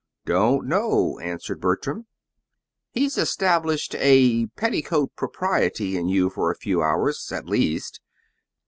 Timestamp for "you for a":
6.09-6.55